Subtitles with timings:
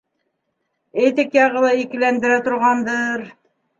[1.03, 3.29] Этик яғы ла икеләндерә торғандыр.